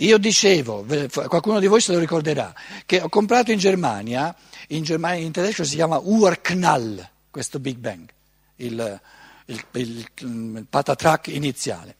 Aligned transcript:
Io 0.00 0.18
dicevo, 0.18 0.86
qualcuno 1.10 1.58
di 1.58 1.66
voi 1.66 1.80
se 1.80 1.92
lo 1.92 1.98
ricorderà, 1.98 2.54
che 2.86 3.00
ho 3.00 3.08
comprato 3.08 3.50
in 3.50 3.58
Germania, 3.58 4.34
in, 4.68 4.84
Germania, 4.84 5.24
in 5.24 5.32
tedesco 5.32 5.64
si 5.64 5.74
chiama 5.74 5.98
Urknall, 5.98 7.08
questo 7.30 7.58
Big 7.58 7.78
Bang, 7.78 8.08
il, 8.56 9.00
il, 9.46 9.64
il, 9.72 10.06
il 10.18 10.66
patatrack 10.68 11.28
iniziale. 11.28 11.96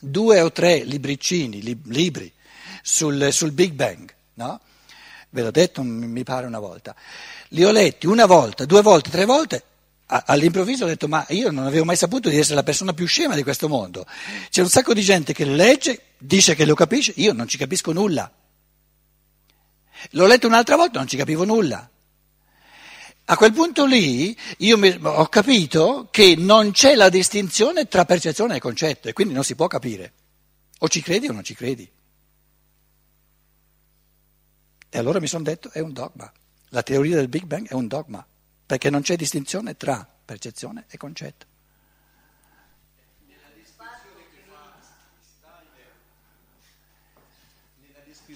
Due 0.00 0.40
o 0.40 0.50
tre 0.50 0.82
libricini, 0.82 1.62
libri 1.84 2.32
sul, 2.82 3.28
sul 3.30 3.52
Big 3.52 3.72
Bang, 3.72 4.12
no? 4.34 4.60
Ve 5.30 5.42
l'ho 5.42 5.50
detto, 5.50 5.82
mi 5.82 6.22
pare 6.24 6.46
una 6.46 6.58
volta. 6.58 6.94
Li 7.48 7.64
ho 7.64 7.70
letti 7.70 8.06
una 8.06 8.26
volta, 8.26 8.64
due 8.64 8.82
volte, 8.82 9.10
tre 9.10 9.24
volte. 9.24 9.62
All'improvviso 10.06 10.84
ho 10.84 10.88
detto, 10.88 11.08
ma 11.08 11.24
io 11.30 11.50
non 11.50 11.64
avevo 11.64 11.84
mai 11.84 11.96
saputo 11.96 12.28
di 12.28 12.38
essere 12.38 12.56
la 12.56 12.62
persona 12.62 12.92
più 12.92 13.06
scema 13.06 13.34
di 13.34 13.42
questo 13.42 13.68
mondo. 13.68 14.06
C'è 14.50 14.60
un 14.60 14.68
sacco 14.68 14.92
di 14.92 15.02
gente 15.02 15.32
che 15.32 15.44
legge, 15.44 16.00
dice 16.18 16.54
che 16.54 16.66
lo 16.66 16.74
capisce, 16.74 17.12
io 17.16 17.32
non 17.32 17.48
ci 17.48 17.56
capisco 17.56 17.92
nulla. 17.92 18.30
L'ho 20.10 20.26
letto 20.26 20.46
un'altra 20.46 20.76
volta, 20.76 20.98
non 20.98 21.08
ci 21.08 21.16
capivo 21.16 21.44
nulla. 21.44 21.88
A 23.26 23.36
quel 23.38 23.54
punto 23.54 23.86
lì 23.86 24.36
io 24.58 24.76
mi, 24.76 24.94
ho 25.00 25.26
capito 25.28 26.08
che 26.10 26.34
non 26.36 26.72
c'è 26.72 26.94
la 26.94 27.08
distinzione 27.08 27.88
tra 27.88 28.04
percezione 28.04 28.56
e 28.56 28.60
concetto 28.60 29.08
e 29.08 29.14
quindi 29.14 29.32
non 29.32 29.44
si 29.44 29.54
può 29.54 29.66
capire. 29.66 30.12
O 30.80 30.88
ci 30.88 31.00
credi 31.00 31.28
o 31.28 31.32
non 31.32 31.42
ci 31.42 31.54
credi. 31.54 31.90
E 34.90 34.98
allora 34.98 35.20
mi 35.20 35.26
sono 35.26 35.42
detto 35.42 35.70
è 35.72 35.80
un 35.80 35.94
dogma. 35.94 36.30
La 36.68 36.82
teoria 36.82 37.16
del 37.16 37.28
Big 37.28 37.44
Bang 37.44 37.66
è 37.66 37.72
un 37.72 37.86
dogma, 37.86 38.24
perché 38.66 38.90
non 38.90 39.02
c'è 39.02 39.16
distinzione 39.16 39.76
tra 39.76 40.06
percezione 40.24 40.84
e 40.88 40.96
concetto. 40.96 41.52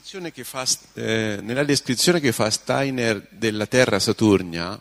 descrizione 0.08 0.33
che 0.33 0.44
fa, 0.44 0.67
eh, 0.94 1.39
nella 1.42 1.64
descrizione 1.64 2.19
che 2.19 2.33
fa 2.33 2.48
Steiner 2.48 3.28
della 3.30 3.67
Terra 3.67 3.98
Saturnia, 3.98 4.80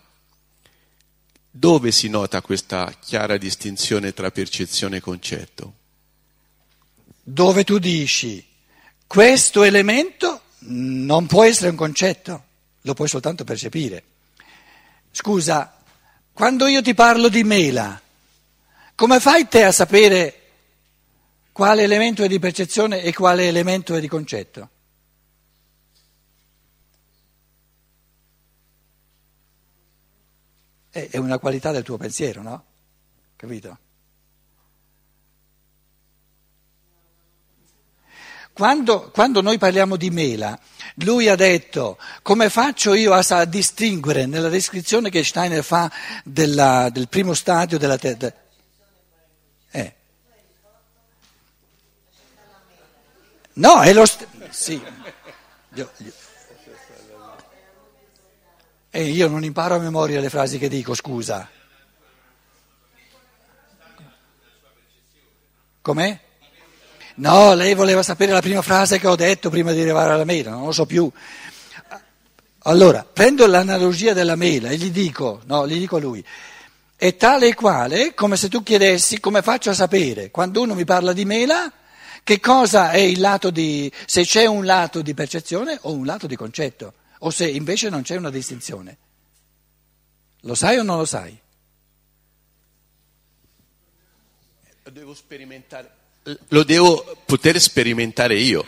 dove 1.49 1.91
si 1.91 2.08
nota 2.08 2.41
questa 2.41 2.93
chiara 2.97 3.36
distinzione 3.36 4.14
tra 4.14 4.31
percezione 4.31 4.97
e 4.97 5.02
concetto? 5.02 5.73
Dove 7.21 7.66
tu 7.66 7.77
dici 7.77 8.45
questo 9.05 9.64
elemento 9.64 10.43
non 10.59 11.25
può 11.25 11.43
essere 11.43 11.71
un 11.71 11.75
concetto, 11.75 12.43
lo 12.81 12.93
puoi 12.93 13.09
soltanto 13.09 13.43
percepire. 13.43 14.03
Scusa, 15.17 15.73
quando 16.31 16.67
io 16.67 16.83
ti 16.83 16.93
parlo 16.93 17.27
di 17.27 17.43
mela, 17.43 17.99
come 18.93 19.19
fai 19.19 19.47
te 19.47 19.63
a 19.63 19.71
sapere 19.71 20.41
quale 21.51 21.81
elemento 21.81 22.21
è 22.21 22.27
di 22.27 22.37
percezione 22.37 23.01
e 23.01 23.11
quale 23.15 23.47
elemento 23.47 23.95
è 23.95 23.99
di 23.99 24.07
concetto? 24.07 24.69
è 30.91 31.17
una 31.17 31.39
qualità 31.39 31.71
del 31.71 31.83
tuo 31.83 31.97
pensiero, 31.97 32.43
no? 32.43 32.65
Capito? 33.35 33.77
Quando, 38.58 39.11
quando, 39.11 39.41
noi 39.41 39.59
parliamo 39.59 39.97
di 39.97 40.09
mela, 40.09 40.59
lui 40.95 41.30
ha 41.30 41.36
detto 41.36 42.00
come 42.23 42.50
faccio 42.50 42.95
io 42.95 43.14
a, 43.14 43.23
a 43.23 43.45
distinguere 43.45 44.25
nella 44.25 44.49
descrizione 44.49 45.11
che 45.11 45.23
Steiner 45.23 45.64
fa 45.64 45.91
della, 46.23 46.89
del 46.89 47.08
primo 47.08 47.36
stadio 47.36 47.77
della 47.77 47.99
terra. 47.99 48.33
Eh. 49.69 49.95
No, 53.53 53.81
è 53.83 53.94
lo 53.94 54.08
stesso. 54.08 54.27
Sì. 54.49 54.81
Io, 55.75 55.92
io. 55.97 56.11
E 58.89 59.04
io 59.04 59.27
non 59.27 59.43
imparo 59.43 59.76
a 59.76 59.80
memoria 59.80 60.20
le 60.20 60.31
frasi 60.31 60.58
che 60.58 60.67
dico, 60.67 60.95
scusa. 60.95 61.48
Com'è? 65.80 66.26
No, 67.17 67.54
lei 67.55 67.73
voleva 67.73 68.04
sapere 68.04 68.32
la 68.32 68.42
prima 68.42 68.61
frase 68.61 69.00
che 69.00 69.08
ho 69.08 69.16
detto 69.16 69.50
prima 69.50 69.72
di 69.72 69.82
arrivare 69.82 70.14
alla 70.14 70.23
mela, 70.23 70.52
non 70.52 70.66
lo 70.66 70.72
so 70.72 70.86
più. 70.86 71.11
Allora, 72.60 73.04
prendo 73.11 73.48
l'analogia 73.48 74.14
della 74.14 74.36
mela 74.36 74.70
e 74.70 74.78
gli 74.78 74.92
dico, 74.92 75.42
no, 75.45 75.67
gli 75.67 75.80
dico 75.80 75.95
a 75.95 76.00
lui, 76.00 76.23
è 76.95 77.16
tale 77.16 77.48
e 77.48 77.54
quale 77.55 78.14
come 78.14 78.38
se 78.38 78.50
tu 78.50 78.61
chiedessi 78.61 79.20
come 79.20 79.42
faccio 79.42 79.72
a 79.72 79.73
sapere, 79.73 80.30
quando 80.30 80.61
uno 80.61 80.76
mi 80.76 80.86
parla 80.86 81.14
di 81.14 81.26
mela, 81.26 81.72
che 82.23 82.39
cosa 82.39 82.92
è 82.92 83.00
il 83.00 83.20
lato 83.20 83.49
di, 83.49 83.92
se 84.05 84.23
c'è 84.23 84.45
un 84.45 84.66
lato 84.66 85.02
di 85.02 85.14
percezione 85.14 85.78
o 85.84 85.94
un 85.94 86.05
lato 86.05 86.28
di 86.28 86.36
concetto 86.36 86.94
o 87.20 87.32
se 87.32 87.48
invece 87.48 87.89
non 87.89 88.04
c'è 88.04 88.16
una 88.16 88.30
distinzione. 88.30 88.98
Lo 90.42 90.54
sai 90.54 90.78
o 90.78 90.84
non 90.84 90.98
lo 90.98 91.05
sai? 91.05 91.36
Devo 94.92 95.14
sperimentare. 95.16 95.98
Lo 96.49 96.64
devo 96.64 97.17
poter 97.26 97.60
sperimentare 97.60 98.38
io. 98.38 98.65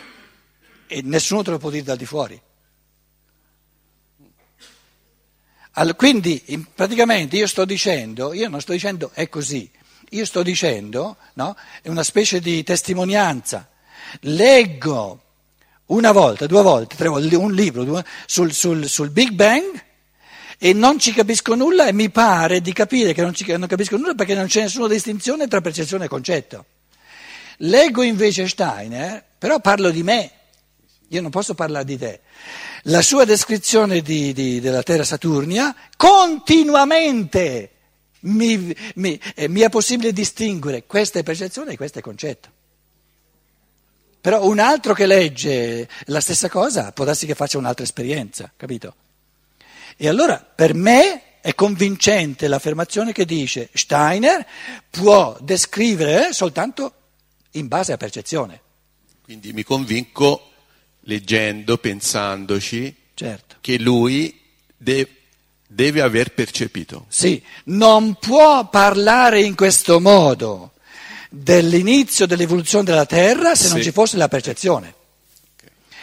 E 0.86 1.02
nessuno 1.02 1.42
te 1.42 1.50
lo 1.50 1.58
può 1.58 1.70
dire 1.70 1.84
dal 1.84 1.96
di 1.96 2.06
fuori. 2.06 2.40
Allora, 5.72 5.94
quindi 5.94 6.42
praticamente 6.74 7.36
io 7.36 7.46
sto 7.46 7.64
dicendo, 7.64 8.32
io 8.32 8.48
non 8.48 8.60
sto 8.60 8.72
dicendo 8.72 9.10
è 9.14 9.28
così, 9.28 9.70
io 10.10 10.24
sto 10.24 10.42
dicendo, 10.42 11.16
no, 11.34 11.54
è 11.82 11.88
una 11.88 12.02
specie 12.02 12.40
di 12.40 12.62
testimonianza. 12.64 13.68
Leggo 14.20 15.22
una 15.86 16.12
volta, 16.12 16.46
due 16.46 16.62
volte, 16.62 16.96
tre 16.96 17.08
volte, 17.08 17.36
un 17.36 17.52
libro 17.52 17.84
due, 17.84 18.04
sul, 18.26 18.52
sul, 18.52 18.88
sul, 18.88 19.10
Big 19.10 19.30
Bang 19.30 19.84
e 20.58 20.72
non 20.72 20.98
ci 20.98 21.12
capisco 21.12 21.54
nulla 21.54 21.86
e 21.86 21.92
mi 21.92 22.10
pare 22.10 22.60
di 22.60 22.72
capire 22.72 23.12
che 23.12 23.22
non, 23.22 23.34
ci, 23.34 23.46
non 23.56 23.68
capisco 23.68 23.96
nulla 23.96 24.14
perché 24.14 24.34
non 24.34 24.46
c'è 24.46 24.62
nessuna 24.62 24.88
distinzione 24.88 25.46
tra 25.46 25.60
percezione 25.60 26.06
e 26.06 26.08
concetto. 26.08 26.64
Leggo 27.62 28.02
invece 28.02 28.48
Steiner, 28.48 29.22
però 29.36 29.60
parlo 29.60 29.90
di 29.90 30.02
me, 30.02 30.30
io 31.08 31.20
non 31.20 31.30
posso 31.30 31.54
parlare 31.54 31.84
di 31.84 31.98
te. 31.98 32.20
La 32.84 33.02
sua 33.02 33.24
descrizione 33.24 34.00
di, 34.00 34.32
di, 34.32 34.60
della 34.60 34.82
Terra 34.82 35.04
Saturnia 35.04 35.74
continuamente 35.96 37.70
mi, 38.20 38.74
mi, 38.94 39.20
eh, 39.34 39.48
mi 39.48 39.60
è 39.60 39.68
possibile 39.68 40.12
distinguere 40.12 40.84
questa 40.84 41.18
è 41.18 41.22
percezione 41.22 41.72
e 41.72 41.76
questo 41.76 41.98
è 41.98 42.02
concetto. 42.02 42.48
Però 44.20 44.46
un 44.46 44.58
altro 44.58 44.94
che 44.94 45.06
legge 45.06 45.88
la 46.06 46.20
stessa 46.20 46.48
cosa 46.48 46.92
può 46.92 47.04
darsi 47.04 47.26
che 47.26 47.34
faccia 47.34 47.58
un'altra 47.58 47.84
esperienza, 47.84 48.50
capito? 48.56 48.94
E 49.96 50.08
allora 50.08 50.36
per 50.36 50.74
me 50.74 51.40
è 51.40 51.54
convincente 51.54 52.48
l'affermazione 52.48 53.12
che 53.12 53.24
dice 53.24 53.68
Steiner 53.72 54.46
può 54.90 55.36
descrivere 55.40 56.32
soltanto 56.32 56.94
in 57.52 57.68
base 57.68 57.92
a 57.92 57.96
percezione. 57.96 58.60
Quindi 59.22 59.52
mi 59.52 59.62
convinco 59.62 60.50
leggendo, 61.02 61.78
pensandoci, 61.78 62.94
certo. 63.14 63.56
che 63.60 63.78
lui 63.78 64.40
de- 64.76 65.08
deve 65.66 66.00
aver 66.00 66.32
percepito. 66.34 67.06
Sì, 67.08 67.42
non 67.64 68.14
può 68.14 68.68
parlare 68.68 69.40
in 69.42 69.54
questo 69.54 70.00
modo 70.00 70.72
dell'inizio 71.30 72.26
dell'evoluzione 72.26 72.84
della 72.84 73.06
Terra 73.06 73.54
se 73.54 73.66
sì. 73.66 73.72
non 73.72 73.82
ci 73.82 73.92
fosse 73.92 74.16
la 74.16 74.28
percezione. 74.28 74.94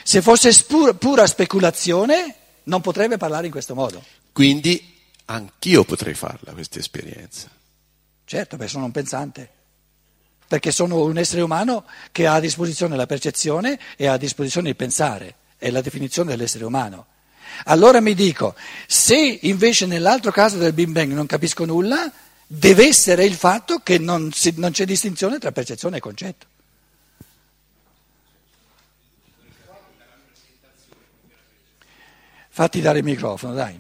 Se 0.04 0.22
fosse 0.22 0.54
pura, 0.66 0.94
pura 0.94 1.28
speculazione 1.28 2.36
non 2.64 2.80
potrebbe 2.80 3.18
parlare 3.18 3.48
in 3.48 3.52
questo 3.52 3.76
modo. 3.76 4.02
Quindi 4.32 4.96
anch'io 5.26 5.84
potrei 5.84 6.14
farla 6.14 6.54
questa 6.54 6.80
esperienza. 6.80 7.50
Certo, 8.24 8.56
perché 8.56 8.72
sono 8.72 8.86
un 8.86 8.92
pensante, 8.92 9.50
perché 10.48 10.72
sono 10.72 11.04
un 11.04 11.18
essere 11.18 11.42
umano 11.42 11.86
che 12.12 12.26
ha 12.26 12.36
a 12.36 12.40
disposizione 12.40 12.96
la 12.96 13.06
percezione 13.06 13.80
e 13.96 14.08
ha 14.08 14.14
a 14.14 14.18
disposizione 14.18 14.70
il 14.70 14.76
pensare, 14.76 15.36
è 15.58 15.70
la 15.70 15.82
definizione 15.82 16.32
dell'essere 16.32 16.66
umano. 16.66 17.08
Allora 17.66 18.00
mi 18.00 18.14
dico, 18.14 18.56
se 18.86 19.40
invece 19.42 19.86
nell'altro 19.86 20.32
caso 20.32 20.58
del 20.58 20.74
Big 20.74 20.90
Bang 20.90 21.12
non 21.12 21.26
capisco 21.26 21.66
nulla, 21.66 22.12
deve 22.46 22.88
essere 22.88 23.26
il 23.26 23.36
fatto 23.36 23.80
che 23.80 23.98
non, 23.98 24.32
si, 24.32 24.54
non 24.58 24.72
c'è 24.72 24.86
distinzione 24.86 25.38
tra 25.38 25.52
percezione 25.52 25.98
e 25.98 26.00
concetto. 26.00 26.46
Fatti 32.50 32.82
dare 32.82 33.00
il 33.00 33.04
microfono, 33.04 33.54
dai. 33.54 33.80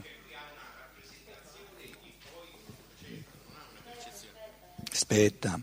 Aspetta. 4.92 5.60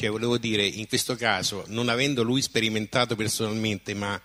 Cioè, 0.00 0.08
volevo 0.08 0.38
dire, 0.38 0.64
in 0.64 0.88
questo 0.88 1.14
caso, 1.14 1.64
non 1.66 1.90
avendo 1.90 2.22
lui 2.22 2.40
sperimentato 2.40 3.16
personalmente, 3.16 3.92
ma 3.92 4.18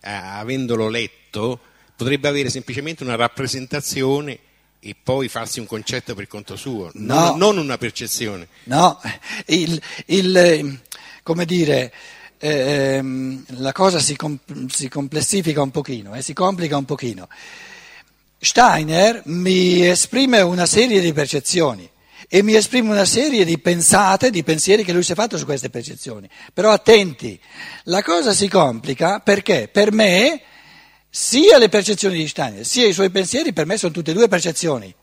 eh, 0.00 0.10
avendolo 0.10 0.88
letto, 0.88 1.60
potrebbe 1.94 2.26
avere 2.26 2.50
semplicemente 2.50 3.04
una 3.04 3.14
rappresentazione 3.14 4.36
e 4.80 4.96
poi 5.00 5.28
farsi 5.28 5.60
un 5.60 5.66
concetto 5.66 6.16
per 6.16 6.26
conto 6.26 6.56
suo, 6.56 6.90
no, 6.94 7.36
non, 7.36 7.38
non 7.38 7.58
una 7.58 7.78
percezione. 7.78 8.48
No, 8.64 9.00
il, 9.46 9.80
il, 10.06 10.80
come 11.22 11.44
dire, 11.44 11.92
eh, 12.38 12.96
ehm, 12.96 13.44
la 13.58 13.70
cosa 13.70 14.00
si, 14.00 14.16
com- 14.16 14.40
si, 14.66 14.88
complessifica 14.88 15.62
un 15.62 15.70
pochino, 15.70 16.16
eh, 16.16 16.22
si 16.22 16.32
complica 16.32 16.76
un 16.76 16.84
pochino. 16.84 17.28
Steiner 18.40 19.22
mi 19.26 19.86
esprime 19.86 20.40
una 20.40 20.66
serie 20.66 21.00
di 21.00 21.12
percezioni 21.12 21.88
e 22.28 22.42
mi 22.42 22.54
esprime 22.54 22.90
una 22.90 23.04
serie 23.04 23.44
di 23.44 23.58
pensate, 23.58 24.30
di 24.30 24.42
pensieri 24.42 24.84
che 24.84 24.92
lui 24.92 25.02
si 25.02 25.12
è 25.12 25.14
fatto 25.14 25.38
su 25.38 25.44
queste 25.44 25.70
percezioni. 25.70 26.28
Però 26.52 26.70
attenti, 26.70 27.38
la 27.84 28.02
cosa 28.02 28.32
si 28.32 28.48
complica 28.48 29.20
perché 29.20 29.68
per 29.70 29.92
me 29.92 30.42
sia 31.08 31.58
le 31.58 31.68
percezioni 31.68 32.16
di 32.16 32.28
Steiner 32.28 32.64
sia 32.64 32.86
i 32.86 32.92
suoi 32.92 33.10
pensieri 33.10 33.52
per 33.52 33.66
me 33.66 33.76
sono 33.76 33.92
tutte 33.92 34.12
e 34.12 34.14
due 34.14 34.28
percezioni. 34.28 34.94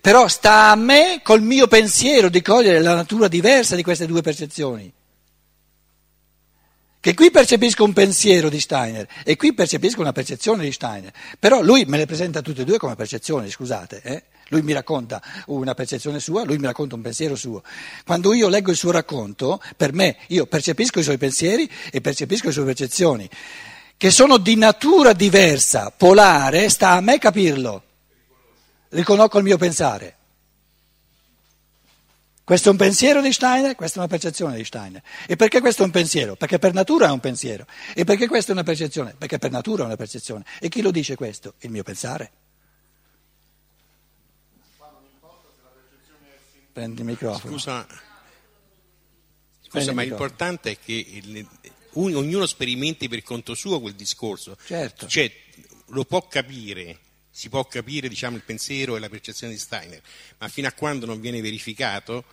Però 0.00 0.26
sta 0.28 0.70
a 0.70 0.74
me 0.74 1.20
col 1.22 1.42
mio 1.42 1.66
pensiero 1.66 2.28
di 2.28 2.42
cogliere 2.42 2.80
la 2.80 2.94
natura 2.94 3.28
diversa 3.28 3.76
di 3.76 3.82
queste 3.82 4.06
due 4.06 4.22
percezioni. 4.22 4.92
Che 7.02 7.14
qui 7.14 7.32
percepisco 7.32 7.82
un 7.82 7.92
pensiero 7.92 8.48
di 8.48 8.60
Steiner 8.60 9.08
e 9.24 9.34
qui 9.34 9.52
percepisco 9.52 10.00
una 10.00 10.12
percezione 10.12 10.62
di 10.62 10.70
Steiner. 10.70 11.12
Però 11.36 11.60
lui 11.60 11.84
me 11.84 11.96
le 11.96 12.06
presenta 12.06 12.42
tutte 12.42 12.62
e 12.62 12.64
due 12.64 12.78
come 12.78 12.94
percezioni, 12.94 13.50
scusate. 13.50 14.02
Eh? 14.02 14.22
Lui 14.50 14.62
mi 14.62 14.72
racconta 14.72 15.20
una 15.46 15.74
percezione 15.74 16.20
sua, 16.20 16.44
lui 16.44 16.58
mi 16.58 16.66
racconta 16.66 16.94
un 16.94 17.02
pensiero 17.02 17.34
suo. 17.34 17.64
Quando 18.06 18.32
io 18.34 18.48
leggo 18.48 18.70
il 18.70 18.76
suo 18.76 18.92
racconto, 18.92 19.60
per 19.76 19.92
me 19.92 20.18
io 20.28 20.46
percepisco 20.46 21.00
i 21.00 21.02
suoi 21.02 21.18
pensieri 21.18 21.68
e 21.90 22.00
percepisco 22.00 22.46
le 22.46 22.52
sue 22.52 22.64
percezioni, 22.64 23.28
che 23.96 24.10
sono 24.12 24.36
di 24.38 24.54
natura 24.54 25.12
diversa, 25.12 25.90
polare, 25.90 26.68
sta 26.68 26.90
a 26.90 27.00
me 27.00 27.18
capirlo. 27.18 27.82
Riconosco 28.90 29.38
il 29.38 29.44
mio 29.44 29.56
pensare. 29.56 30.18
Questo 32.44 32.68
è 32.68 32.72
un 32.72 32.78
pensiero 32.78 33.22
di 33.22 33.32
Steiner, 33.32 33.76
questa 33.76 33.96
è 33.96 33.98
una 34.00 34.08
percezione 34.08 34.56
di 34.56 34.64
Steiner. 34.64 35.00
E 35.26 35.36
perché 35.36 35.60
questo 35.60 35.82
è 35.82 35.84
un 35.84 35.92
pensiero? 35.92 36.34
Perché 36.34 36.58
per 36.58 36.72
natura 36.72 37.06
è 37.06 37.10
un 37.10 37.20
pensiero. 37.20 37.66
E 37.94 38.04
perché 38.04 38.26
questa 38.26 38.50
è 38.50 38.54
una 38.54 38.64
percezione? 38.64 39.14
Perché 39.16 39.38
per 39.38 39.52
natura 39.52 39.84
è 39.84 39.86
una 39.86 39.96
percezione. 39.96 40.44
E 40.58 40.68
chi 40.68 40.82
lo 40.82 40.90
dice 40.90 41.14
questo? 41.14 41.54
Il 41.60 41.70
mio 41.70 41.84
pensare. 41.84 42.32
Prendi 46.72 47.00
il 47.00 47.06
microfono. 47.06 47.52
Scusa, 47.52 47.86
scusa 49.60 49.92
ma 49.92 50.02
l'importante 50.02 50.72
è 50.72 50.78
che 50.78 50.92
il, 50.94 51.46
ognuno 51.92 52.46
sperimenti 52.46 53.08
per 53.08 53.22
conto 53.22 53.54
suo 53.54 53.80
quel 53.80 53.94
discorso. 53.94 54.56
Certo. 54.64 55.06
Cioè, 55.06 55.30
lo 55.88 56.04
può 56.04 56.26
capire, 56.26 56.98
si 57.34 57.48
può 57.48 57.64
capire 57.64 58.08
diciamo, 58.08 58.36
il 58.36 58.42
pensiero 58.42 58.94
e 58.94 59.00
la 59.00 59.08
percezione 59.08 59.54
di 59.54 59.58
Steiner, 59.58 60.02
ma 60.38 60.48
fino 60.48 60.68
a 60.68 60.72
quando 60.72 61.06
non 61.06 61.18
viene 61.18 61.40
verificato, 61.40 62.24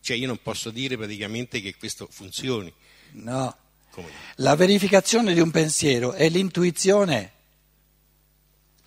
cioè 0.00 0.16
io 0.16 0.26
non 0.26 0.42
posso 0.42 0.70
dire 0.70 0.96
praticamente 0.96 1.60
che 1.60 1.76
questo 1.76 2.08
funzioni. 2.10 2.72
No. 3.12 3.56
Come? 3.90 4.08
La 4.36 4.56
verificazione 4.56 5.32
di 5.32 5.40
un 5.40 5.52
pensiero 5.52 6.12
è 6.12 6.28
l'intuizione. 6.28 7.32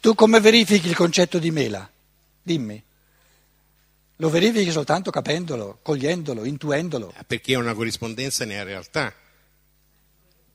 Tu 0.02 0.14
come 0.14 0.42
verifichi 0.42 0.90
il 0.90 0.96
concetto 0.96 1.40
di 1.40 1.52
mela? 1.52 1.90
Dimmi. 2.42 2.84
Lo 4.18 4.30
verifichi 4.30 4.72
soltanto 4.72 5.10
capendolo, 5.10 5.80
cogliendolo, 5.82 6.44
intuendolo. 6.44 7.14
Ah, 7.16 7.24
perché 7.24 7.54
è 7.54 7.56
una 7.56 7.74
corrispondenza 7.74 8.44
nella 8.44 8.64
realtà. 8.64 9.14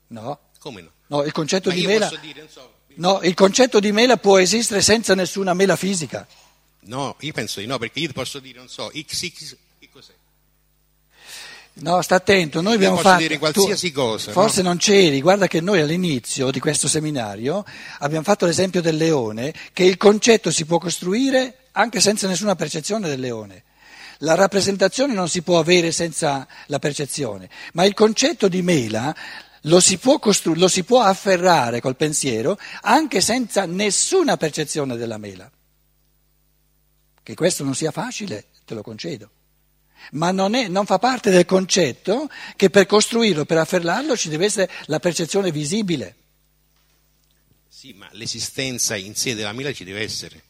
No. 0.08 0.40
Come 0.58 0.82
no? 0.82 0.90
No, 1.06 1.22
il 1.24 1.32
concetto 1.32 1.70
di 1.70 1.86
mela. 1.86 2.10
Dire, 2.20 2.48
so... 2.48 2.75
No, 2.96 3.20
il 3.22 3.34
concetto 3.34 3.80
di 3.80 3.92
mela 3.92 4.16
può 4.16 4.38
esistere 4.38 4.80
senza 4.80 5.14
nessuna 5.14 5.54
mela 5.54 5.76
fisica. 5.76 6.26
No, 6.86 7.16
io 7.20 7.32
penso 7.32 7.60
di 7.60 7.66
no, 7.66 7.78
perché 7.78 8.00
io 8.00 8.12
posso 8.12 8.38
dire, 8.38 8.58
non 8.58 8.68
so, 8.68 8.90
XX, 8.92 9.56
che 9.78 9.88
cos'è? 9.90 10.12
No, 11.78 12.00
sta 12.00 12.14
attento, 12.14 12.62
noi 12.62 12.74
abbiamo 12.74 12.96
posso 12.96 13.08
fatto... 13.08 13.20
dire 13.20 13.38
qualsiasi 13.38 13.92
tu, 13.92 14.00
cosa. 14.00 14.32
Forse 14.32 14.62
no? 14.62 14.68
non 14.68 14.78
c'eri, 14.78 15.20
guarda 15.20 15.46
che 15.46 15.60
noi 15.60 15.80
all'inizio 15.80 16.50
di 16.50 16.58
questo 16.58 16.88
seminario 16.88 17.64
abbiamo 17.98 18.24
fatto 18.24 18.46
l'esempio 18.46 18.80
del 18.80 18.96
leone, 18.96 19.52
che 19.74 19.82
il 19.82 19.98
concetto 19.98 20.50
si 20.50 20.64
può 20.64 20.78
costruire 20.78 21.64
anche 21.72 22.00
senza 22.00 22.26
nessuna 22.28 22.54
percezione 22.54 23.08
del 23.08 23.20
leone. 23.20 23.64
La 24.20 24.34
rappresentazione 24.34 25.12
non 25.12 25.28
si 25.28 25.42
può 25.42 25.58
avere 25.58 25.92
senza 25.92 26.46
la 26.66 26.78
percezione, 26.78 27.50
ma 27.74 27.84
il 27.84 27.92
concetto 27.92 28.48
di 28.48 28.62
mela 28.62 29.14
lo 29.66 29.80
si 29.80 29.98
può, 29.98 30.18
costru- 30.18 30.56
lo 30.56 30.68
si 30.68 30.84
può 30.84 31.00
afferrare 31.00 31.80
col 31.80 31.96
pensiero 31.96 32.58
anche 32.82 33.20
senza 33.20 33.66
nessuna 33.66 34.36
percezione 34.36 34.96
della 34.96 35.18
mela. 35.18 35.50
Che 37.22 37.34
questo 37.34 37.64
non 37.64 37.74
sia 37.74 37.90
facile, 37.90 38.46
te 38.64 38.74
lo 38.74 38.82
concedo. 38.82 39.30
Ma 40.12 40.30
non, 40.30 40.54
è, 40.54 40.68
non, 40.68 40.86
fa 40.86 40.98
parte 40.98 41.30
del 41.30 41.44
concetto 41.44 42.30
che 42.54 42.70
per 42.70 42.86
costruirlo, 42.86 43.44
per 43.44 43.58
afferrarlo, 43.58 44.16
ci 44.16 44.28
deve 44.28 44.44
essere 44.44 44.70
la 44.84 45.00
percezione 45.00 45.50
visibile. 45.50 46.14
Sì, 47.68 47.92
ma 47.92 48.08
l'esistenza 48.12 48.94
in 48.94 49.16
sé 49.16 49.34
della 49.34 49.52
mela 49.52 49.72
ci 49.72 49.84
deve 49.84 50.02
essere. 50.02 50.42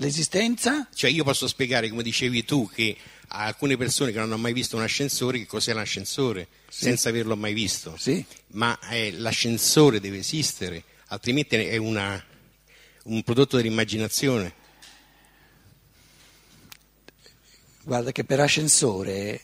L'esistenza? 0.00 0.88
Cioè 0.94 1.10
io 1.10 1.24
posso 1.24 1.48
spiegare, 1.48 1.88
come 1.88 2.04
dicevi 2.04 2.44
tu, 2.44 2.68
che 2.72 2.96
a 3.28 3.46
alcune 3.46 3.76
persone 3.76 4.12
che 4.12 4.18
non 4.18 4.26
hanno 4.26 4.38
mai 4.38 4.52
visto 4.52 4.76
un 4.76 4.82
ascensore 4.82 5.38
che 5.38 5.46
cos'è 5.46 5.72
l'ascensore, 5.72 6.46
sì. 6.68 6.84
senza 6.84 7.08
averlo 7.08 7.36
mai 7.36 7.52
visto. 7.52 7.96
Sì. 7.98 8.24
Ma 8.52 8.78
eh, 8.90 9.10
l'ascensore 9.12 9.98
deve 9.98 10.18
esistere, 10.18 10.84
altrimenti 11.06 11.56
è 11.56 11.76
una, 11.78 12.22
un 13.04 13.22
prodotto 13.24 13.56
dell'immaginazione. 13.56 14.54
Guarda 17.82 18.12
che 18.12 18.22
per 18.22 18.38
ascensore, 18.38 19.40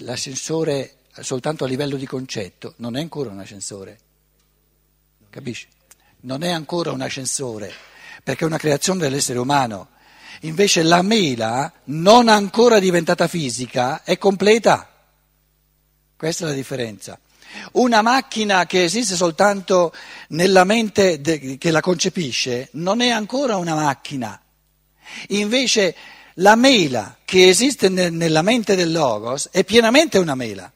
l'ascensore 0.00 0.96
soltanto 1.20 1.64
a 1.64 1.68
livello 1.68 1.96
di 1.96 2.06
concetto 2.06 2.74
non 2.78 2.96
è 2.96 3.00
ancora 3.00 3.30
un 3.30 3.38
ascensore, 3.38 3.98
capisci? 5.30 5.66
Non 6.20 6.42
è 6.42 6.50
ancora 6.50 6.90
un 6.90 7.00
ascensore 7.00 7.96
perché 8.22 8.44
è 8.44 8.46
una 8.46 8.58
creazione 8.58 9.00
dell'essere 9.00 9.38
umano. 9.38 9.88
Invece 10.42 10.82
la 10.82 11.02
mela, 11.02 11.72
non 11.84 12.28
ancora 12.28 12.78
diventata 12.78 13.26
fisica, 13.26 14.02
è 14.04 14.18
completa. 14.18 14.88
Questa 16.16 16.44
è 16.44 16.48
la 16.48 16.54
differenza. 16.54 17.18
Una 17.72 18.02
macchina 18.02 18.66
che 18.66 18.84
esiste 18.84 19.16
soltanto 19.16 19.92
nella 20.28 20.64
mente 20.64 21.20
de- 21.20 21.58
che 21.58 21.70
la 21.70 21.80
concepisce 21.80 22.68
non 22.72 23.00
è 23.00 23.08
ancora 23.08 23.56
una 23.56 23.74
macchina. 23.74 24.40
Invece 25.28 25.94
la 26.34 26.54
mela 26.54 27.16
che 27.24 27.48
esiste 27.48 27.88
ne- 27.88 28.10
nella 28.10 28.42
mente 28.42 28.76
del 28.76 28.92
Logos 28.92 29.48
è 29.50 29.64
pienamente 29.64 30.18
una 30.18 30.34
mela. 30.34 30.70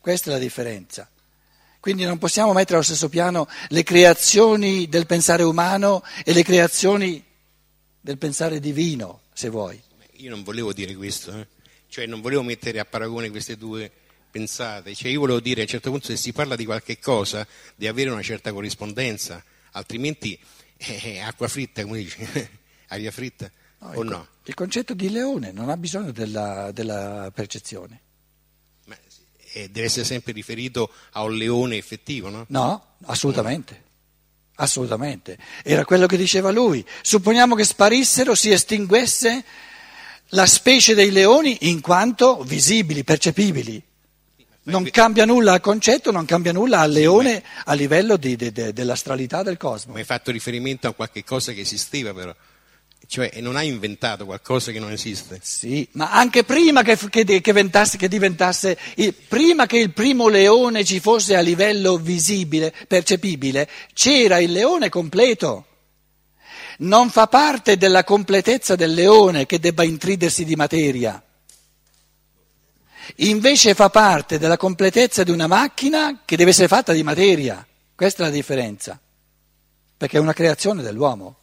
Questa 0.00 0.30
è 0.30 0.32
la 0.32 0.38
differenza. 0.38 1.08
Quindi 1.82 2.04
non 2.04 2.16
possiamo 2.16 2.52
mettere 2.52 2.76
allo 2.76 2.84
stesso 2.84 3.08
piano 3.08 3.48
le 3.70 3.82
creazioni 3.82 4.88
del 4.88 5.04
pensare 5.04 5.42
umano 5.42 6.04
e 6.24 6.32
le 6.32 6.44
creazioni 6.44 7.20
del 8.00 8.18
pensare 8.18 8.60
divino, 8.60 9.22
se 9.32 9.48
vuoi. 9.48 9.82
Io 10.18 10.30
non 10.30 10.44
volevo 10.44 10.72
dire 10.72 10.94
questo, 10.94 11.36
eh? 11.36 11.48
cioè 11.88 12.06
non 12.06 12.20
volevo 12.20 12.44
mettere 12.44 12.78
a 12.78 12.84
paragone 12.84 13.30
queste 13.30 13.56
due 13.56 13.90
pensate, 14.30 14.94
cioè 14.94 15.10
io 15.10 15.18
volevo 15.18 15.40
dire 15.40 15.58
a 15.58 15.64
un 15.64 15.68
certo 15.70 15.90
punto 15.90 16.06
se 16.06 16.16
si 16.16 16.32
parla 16.32 16.54
di 16.54 16.64
qualche 16.64 17.00
cosa 17.00 17.44
di 17.74 17.88
avere 17.88 18.10
una 18.10 18.22
certa 18.22 18.52
corrispondenza, 18.52 19.42
altrimenti 19.72 20.38
è 20.76 21.18
acqua 21.18 21.48
fritta, 21.48 21.82
come 21.82 21.98
dici, 21.98 22.24
aria 22.90 23.10
fritta 23.10 23.50
no, 23.78 23.88
o 23.88 24.02
il, 24.02 24.08
no? 24.08 24.28
Il 24.44 24.54
concetto 24.54 24.94
di 24.94 25.10
leone 25.10 25.50
non 25.50 25.68
ha 25.68 25.76
bisogno 25.76 26.12
della, 26.12 26.70
della 26.70 27.32
percezione 27.34 27.94
eh, 27.94 28.11
deve 29.52 29.86
essere 29.86 30.04
sempre 30.04 30.32
riferito 30.32 30.90
a 31.12 31.22
un 31.22 31.36
leone 31.36 31.76
effettivo, 31.76 32.28
no? 32.28 32.44
No, 32.48 32.84
assolutamente. 33.06 33.90
Assolutamente. 34.56 35.38
Era 35.62 35.84
quello 35.84 36.06
che 36.06 36.16
diceva 36.16 36.50
lui. 36.50 36.84
Supponiamo 37.02 37.54
che 37.54 37.64
sparissero, 37.64 38.34
si 38.34 38.50
estinguesse 38.50 39.44
la 40.28 40.46
specie 40.46 40.94
dei 40.94 41.10
leoni 41.10 41.58
in 41.62 41.80
quanto 41.80 42.42
visibili, 42.42 43.04
percepibili. 43.04 43.82
Non 44.64 44.84
cambia 44.90 45.24
nulla 45.24 45.54
al 45.54 45.60
concetto, 45.60 46.12
non 46.12 46.24
cambia 46.24 46.52
nulla 46.52 46.80
al 46.80 46.92
leone 46.92 47.42
a 47.64 47.72
livello 47.74 48.16
di, 48.16 48.36
di, 48.36 48.52
di, 48.52 48.72
dell'astralità 48.72 49.42
del 49.42 49.56
cosmo. 49.56 49.94
Ma 49.94 49.98
hai 49.98 50.04
fatto 50.04 50.30
riferimento 50.30 50.86
a 50.86 50.94
qualche 50.94 51.24
cosa 51.24 51.52
che 51.52 51.62
esisteva 51.62 52.14
però. 52.14 52.34
Cioè 53.06 53.40
non 53.40 53.56
hai 53.56 53.68
inventato 53.68 54.24
qualcosa 54.24 54.72
che 54.72 54.78
non 54.78 54.90
esiste. 54.90 55.38
Sì, 55.42 55.86
ma 55.92 56.12
anche 56.12 56.44
prima 56.44 56.82
che, 56.82 56.96
che, 56.96 57.24
che, 57.24 57.40
diventasse, 57.40 57.96
che 57.96 58.08
diventasse 58.08 58.78
il, 58.96 59.12
prima 59.12 59.66
che 59.66 59.78
il 59.78 59.92
primo 59.92 60.28
leone 60.28 60.84
ci 60.84 61.00
fosse 61.00 61.36
a 61.36 61.40
livello 61.40 61.98
visibile, 61.98 62.72
percepibile, 62.88 63.68
c'era 63.92 64.38
il 64.38 64.52
leone 64.52 64.88
completo. 64.88 65.66
Non 66.78 67.10
fa 67.10 67.26
parte 67.26 67.76
della 67.76 68.02
completezza 68.02 68.76
del 68.76 68.94
leone 68.94 69.46
che 69.46 69.58
debba 69.58 69.82
intridersi 69.82 70.44
di 70.44 70.56
materia. 70.56 71.22
Invece 73.16 73.74
fa 73.74 73.90
parte 73.90 74.38
della 74.38 74.56
completezza 74.56 75.22
di 75.22 75.30
una 75.30 75.46
macchina 75.46 76.22
che 76.24 76.36
deve 76.36 76.50
essere 76.50 76.68
fatta 76.68 76.92
di 76.92 77.02
materia. 77.02 77.66
Questa 77.94 78.22
è 78.22 78.26
la 78.26 78.32
differenza. 78.32 78.98
Perché 79.96 80.16
è 80.16 80.20
una 80.20 80.32
creazione 80.32 80.82
dell'uomo. 80.82 81.36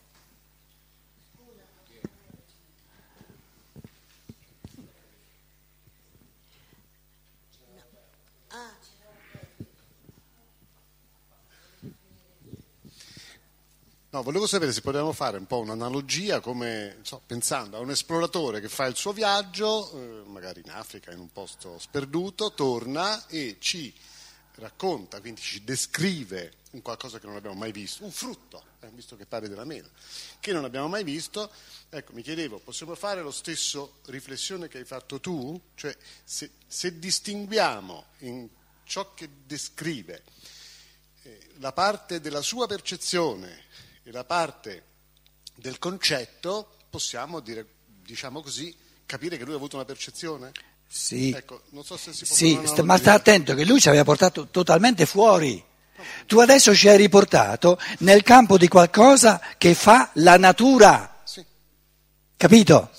No, 14.11 14.23
volevo 14.23 14.47
sapere 14.47 14.73
se 14.73 14.81
potevamo 14.81 15.13
fare 15.13 15.37
un 15.37 15.45
po' 15.45 15.59
un'analogia 15.59 16.39
come, 16.39 16.97
so, 17.03 17.21
pensando 17.23 17.77
a 17.77 17.79
un 17.79 17.91
esploratore 17.91 18.59
che 18.59 18.67
fa 18.67 18.87
il 18.87 18.95
suo 18.95 19.13
viaggio, 19.13 19.91
eh, 19.91 20.27
magari 20.27 20.63
in 20.65 20.71
Africa, 20.71 21.11
in 21.11 21.19
un 21.19 21.31
posto 21.31 21.77
sperduto, 21.77 22.53
torna 22.55 23.27
e 23.27 23.57
ci 23.59 23.93
racconta, 24.55 25.21
quindi 25.21 25.41
ci 25.41 25.63
descrive 25.63 26.53
un 26.71 26.81
qualcosa 26.81 27.19
che 27.19 27.27
non 27.27 27.35
abbiamo 27.35 27.55
mai 27.55 27.71
visto, 27.71 28.03
un 28.03 28.09
frutto, 28.09 28.63
eh, 28.79 28.89
visto 28.95 29.15
che 29.15 29.27
parli 29.27 29.47
della 29.47 29.63
mela, 29.63 29.87
che 30.39 30.53
non 30.53 30.63
abbiamo 30.63 30.87
mai 30.87 31.03
visto. 31.03 31.51
Ecco, 31.89 32.13
mi 32.13 32.23
chiedevo, 32.23 32.57
possiamo 32.57 32.95
fare 32.95 33.21
lo 33.21 33.29
stesso 33.29 33.99
riflessione 34.07 34.67
che 34.67 34.79
hai 34.79 34.85
fatto 34.85 35.19
tu? 35.19 35.61
Cioè, 35.75 35.95
se, 36.23 36.53
se 36.65 36.97
distinguiamo 36.97 38.05
in 38.21 38.49
ciò 38.85 39.13
che 39.13 39.29
descrive 39.45 40.23
eh, 41.21 41.49
la 41.59 41.73
parte 41.73 42.19
della 42.19 42.41
sua 42.41 42.65
percezione, 42.65 43.67
e 44.09 44.11
la 44.11 44.23
parte 44.23 44.83
del 45.53 45.77
concetto, 45.77 46.71
possiamo 46.89 47.41
dire, 47.41 47.63
diciamo 48.03 48.41
così, 48.41 48.75
capire 49.05 49.37
che 49.37 49.43
lui 49.43 49.53
ha 49.53 49.57
avuto 49.57 49.75
una 49.75 49.85
percezione? 49.85 50.51
Sì, 50.87 51.29
Ecco, 51.29 51.61
non 51.69 51.83
so 51.83 51.95
se 51.95 52.11
si 52.11 52.25
può 52.25 52.35
sì 52.35 52.59
sta- 52.63 52.81
ma 52.81 52.97
sta 52.97 53.13
attento 53.13 53.53
che 53.53 53.65
lui 53.65 53.79
ci 53.79 53.87
aveva 53.87 54.03
portato 54.03 54.47
totalmente 54.47 55.05
fuori. 55.05 55.63
Tu 56.25 56.39
adesso 56.39 56.73
ci 56.73 56.87
hai 56.87 56.97
riportato 56.97 57.77
nel 57.99 58.23
campo 58.23 58.57
di 58.57 58.67
qualcosa 58.67 59.39
che 59.59 59.75
fa 59.75 60.09
la 60.13 60.37
natura, 60.37 61.21
Sì, 61.23 61.45
capito? 62.35 62.89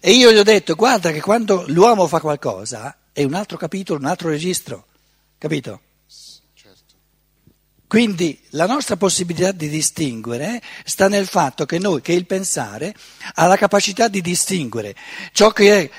E 0.00 0.12
io 0.12 0.30
gli 0.32 0.36
ho 0.36 0.42
detto, 0.42 0.74
guarda 0.74 1.12
che 1.12 1.22
quando 1.22 1.64
l'uomo 1.68 2.06
fa 2.06 2.20
qualcosa 2.20 2.94
è 3.12 3.22
un 3.24 3.32
altro 3.32 3.56
capitolo, 3.56 4.00
un 4.00 4.06
altro 4.06 4.28
registro, 4.28 4.88
capito? 5.38 5.80
Quindi 7.88 8.38
la 8.50 8.66
nostra 8.66 8.98
possibilità 8.98 9.50
di 9.50 9.70
distinguere 9.70 10.60
sta 10.84 11.08
nel 11.08 11.26
fatto 11.26 11.64
che 11.64 11.78
noi, 11.78 12.02
che 12.02 12.12
il 12.12 12.26
pensare, 12.26 12.94
ha 13.34 13.46
la 13.46 13.56
capacità 13.56 14.08
di 14.08 14.20
distinguere 14.20 14.94
ciò 15.32 15.52
che 15.52 15.80
è 15.80 15.90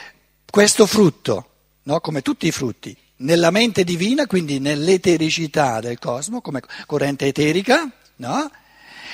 questo 0.48 0.86
frutto, 0.86 1.50
no? 1.84 2.00
come 2.00 2.22
tutti 2.22 2.46
i 2.46 2.52
frutti, 2.52 2.96
nella 3.18 3.50
mente 3.50 3.84
divina, 3.84 4.28
quindi 4.28 4.60
nell'etericità 4.60 5.80
del 5.80 5.98
cosmo, 5.98 6.42
come 6.42 6.62
corrente 6.86 7.26
eterica, 7.26 7.92
no? 8.18 8.52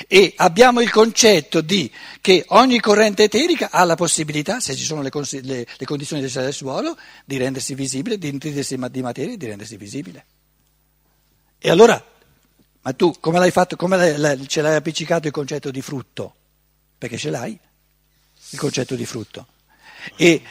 e 0.06 0.34
abbiamo 0.36 0.82
il 0.82 0.92
concetto 0.92 1.62
di 1.62 1.90
che 2.20 2.44
ogni 2.50 2.82
corrente 2.82 3.24
eterica 3.24 3.70
ha 3.72 3.86
la 3.86 3.96
possibilità, 3.96 4.60
se 4.60 4.76
ci 4.76 4.84
sono 4.84 5.02
le, 5.02 5.10
consi- 5.10 5.42
le- 5.44 5.66
le 5.78 5.86
condizioni 5.86 6.22
del 6.22 6.54
suolo, 6.54 6.98
di 7.24 7.38
rendersi 7.38 7.74
visibile, 7.74 8.18
di 8.18 8.34
nutrirsi 8.34 8.78
di 8.92 9.02
materia 9.02 9.34
e 9.34 9.38
di 9.38 9.46
rendersi 9.46 9.78
visibile. 9.78 10.26
E 11.58 11.70
allora, 11.70 12.04
ma 12.86 12.94
tu 12.94 13.16
come 13.20 13.40
l'hai 13.40 13.50
fatto, 13.50 13.76
come 13.76 14.16
l'hai- 14.16 14.48
ce 14.48 14.62
l'hai 14.62 14.76
appiccicato 14.76 15.26
il 15.26 15.34
concetto 15.34 15.72
di 15.72 15.82
frutto? 15.82 16.36
Perché 17.00 17.18
ce 17.18 17.32
l'hai, 17.32 17.58
il 18.50 18.60
concetto 18.60 18.94
di 18.94 19.08
frutto. 19.08 19.48
E, 20.16 20.44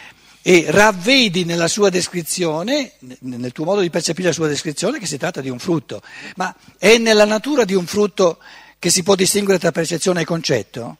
e 0.42 0.64
ravvedi 0.68 1.44
nella 1.44 1.68
sua 1.68 1.90
descrizione, 1.90 2.94
nel 3.20 3.52
tuo 3.52 3.64
modo 3.64 3.82
di 3.82 3.88
percepire 3.88 4.28
la 4.28 4.34
sua 4.34 4.48
descrizione, 4.48 4.98
che 4.98 5.06
si 5.06 5.16
tratta 5.16 5.40
di 5.40 5.48
un 5.48 5.60
frutto. 5.60 6.02
Ma 6.34 6.52
è 6.76 6.98
nella 6.98 7.24
natura 7.24 7.64
di 7.64 7.74
un 7.74 7.86
frutto 7.86 8.38
che 8.80 8.90
si 8.90 9.04
può 9.04 9.14
distinguere 9.14 9.60
tra 9.60 9.70
percezione 9.70 10.22
e 10.22 10.24
concetto? 10.24 10.96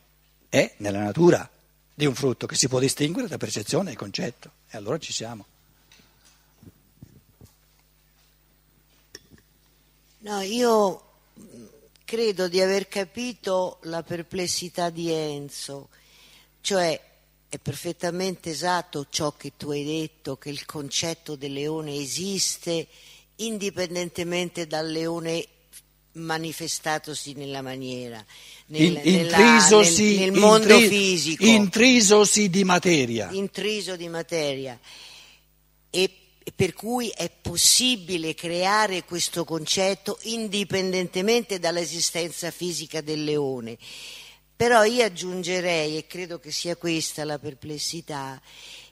È 0.49 0.75
nella 0.77 1.03
natura 1.03 1.51
di 1.93 2.07
un 2.07 2.15
frutto 2.15 2.47
che 2.47 2.55
si 2.55 2.69
può 2.69 2.79
distinguere 2.79 3.27
tra 3.27 3.39
percezione 3.39 3.91
e 3.91 3.97
concetto. 3.97 4.53
E 4.71 4.77
allora 4.77 4.99
ci 4.99 5.13
siamo. 5.13 5.47
No, 10.21 10.41
io 10.41 11.04
credo 12.05 12.49
di 12.49 12.61
aver 12.61 12.89
capito 12.89 13.79
la 13.83 14.03
perplessità 14.03 14.91
di 14.91 15.11
Enzo, 15.11 15.89
cioè 16.61 17.01
è 17.49 17.59
perfettamente 17.59 18.51
esatto 18.51 19.07
ciò 19.09 19.33
che 19.37 19.53
tu 19.57 19.71
hai 19.71 19.85
detto, 19.85 20.37
che 20.37 20.51
il 20.51 20.65
concetto 20.67 21.37
del 21.37 21.53
leone 21.53 21.97
esiste 21.97 22.87
indipendentemente 23.37 24.67
dal 24.67 24.91
leone 24.91 25.47
manifestatosi 26.13 27.33
nella 27.33 27.63
maniera, 27.63 28.25
nel, 28.67 29.01
intrisosi, 29.05 30.17
nel- 30.17 30.31
nel 30.31 30.41
mondo 30.41 30.75
intri- 30.75 30.89
fisico 30.89 31.45
intrisosi 31.45 32.49
di 32.51 32.65
materia. 32.65 33.31
intriso 33.33 33.97
di 33.97 34.09
materia 34.09 34.79
e 35.91 36.24
per 36.55 36.75
cui 36.75 37.09
è 37.09 37.31
possibile 37.31 38.35
creare 38.35 39.05
questo 39.05 39.45
concetto 39.45 40.19
indipendentemente 40.23 41.59
dall'esistenza 41.59 42.51
fisica 42.51 43.01
del 43.01 43.25
leone. 43.25 43.79
Però 44.57 44.85
io 44.85 45.05
aggiungerei, 45.05 45.97
e 45.97 46.07
credo 46.07 46.39
che 46.39 46.53
sia 46.53 46.77
questa 46.77 47.25
la 47.25 47.39
perplessità, 47.39 48.41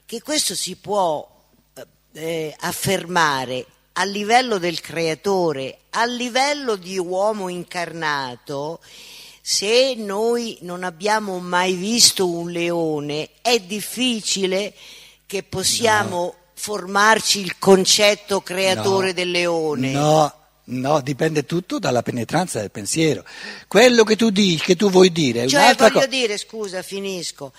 che 0.05 0.21
questo 0.21 0.55
si 0.55 0.75
può 0.75 1.27
eh, 1.75 1.85
eh, 2.13 2.55
affermare 2.59 3.65
a 3.93 4.03
livello 4.03 4.57
del 4.57 4.81
creatore, 4.81 5.79
a 5.91 6.05
livello 6.05 6.75
di 6.75 6.97
uomo 6.97 7.47
incarnato, 7.47 8.81
se 9.41 9.93
noi 9.95 10.57
non 10.61 10.83
abbiamo 10.83 11.39
mai 11.39 11.73
visto 11.75 12.27
un 12.27 12.49
leone, 12.49 13.29
è 13.41 13.59
difficile 13.59 14.73
che 15.25 15.43
possiamo 15.43 16.35
formarci 16.63 17.41
il 17.41 17.59
concetto 17.59 18.39
creatore 18.39 19.07
No, 19.07 19.11
del 19.11 19.31
leone. 19.31 19.91
No, 19.91 20.33
no, 20.65 21.01
dipende 21.01 21.45
tutto 21.45 21.77
dalla 21.77 22.01
penetranza 22.01 22.61
del 22.61 22.71
pensiero. 22.71 23.25
Quello 23.67 24.05
che 24.05 24.15
tu 24.15 24.29
dici, 24.29 24.63
che 24.63 24.77
tu 24.77 24.89
vuoi 24.89 25.11
dire 25.11 25.43
è 25.43 25.47
Cioè, 25.49 25.59
un'altra 25.59 25.87
voglio 25.89 25.99
cosa. 26.05 26.09
dire, 26.09 26.37
scusa, 26.37 26.81
finisco. 26.81 27.51